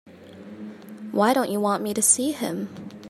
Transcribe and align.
Why 1.11 1.31
don't 1.31 1.51
you 1.51 1.59
want 1.61 1.83
me 1.83 1.93
to 1.93 2.01
see 2.01 2.31
him? 2.31 2.69